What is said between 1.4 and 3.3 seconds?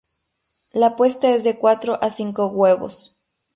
de cuatro a cinco huevos.